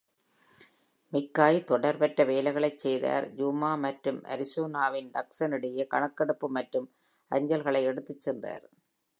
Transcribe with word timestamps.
McCoy 1.13 1.59
தொடர்பற்ற 1.71 2.23
வேலைகளைச் 2.25 2.79
செய்தார், 2.79 3.27
யூமா 3.41 3.71
மற்றும் 3.85 4.19
அரிசோனாவின் 4.35 5.11
டக்சன் 5.11 5.51
இடையே 5.51 5.85
கணக்கெடுப்பு 5.87 6.49
மற்றும் 6.49 6.89
அஞ்சல்களை 7.31 7.83
எடுத்துச் 7.83 8.21
சென்றார். 8.21 8.65